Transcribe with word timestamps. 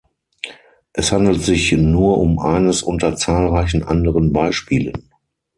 Es 0.93 1.11
handelt 1.11 1.43
sich 1.43 1.73
nur 1.73 2.17
um 2.17 2.39
eines 2.39 2.81
unter 2.81 3.15
zahlreichen 3.15 3.83
anderen 3.83 4.33
Beispielen. 4.33 5.11